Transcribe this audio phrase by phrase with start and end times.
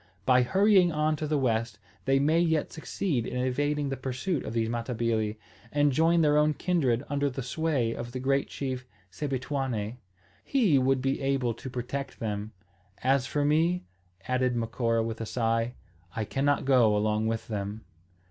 [0.25, 4.53] By hurrying on to the west, they may yet succeed in evading the pursuit of
[4.53, 5.37] these Matabili,
[5.71, 9.97] and join their own kindred under the sway of the great chief Sebituane.
[10.43, 12.51] He would be able to protect them.
[13.03, 13.83] As for me,"
[14.27, 15.75] added Macora with a sigh,
[16.15, 17.85] "I cannot go along with them."